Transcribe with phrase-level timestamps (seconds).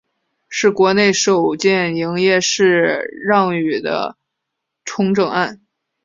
[0.49, 4.17] 是国内首件营业式让与的
[4.83, 5.61] 重整案。